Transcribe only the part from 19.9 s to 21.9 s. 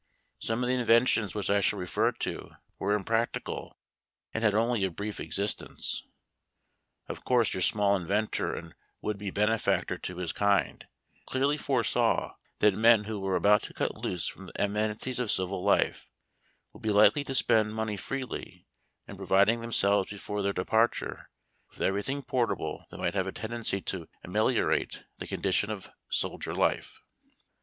before their departure with every